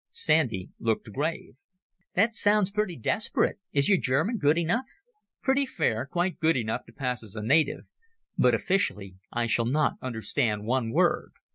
Sandy 0.09 0.71
looked 0.79 1.11
grave. 1.13 1.57
"That 2.15 2.33
sounds 2.33 2.71
pretty 2.71 2.95
desperate. 2.95 3.59
Is 3.71 3.87
your 3.87 3.99
German 3.99 4.39
good 4.39 4.57
enough?" 4.57 4.87
"Pretty 5.43 5.67
fair; 5.67 6.07
quite 6.07 6.39
good 6.39 6.57
enough 6.57 6.87
to 6.87 6.91
pass 6.91 7.21
as 7.21 7.35
a 7.35 7.43
native. 7.43 7.81
But 8.35 8.55
officially 8.55 9.17
I 9.31 9.45
shall 9.45 9.65
not 9.67 9.97
understand 10.01 10.65
one 10.65 10.91
word. 10.91 11.33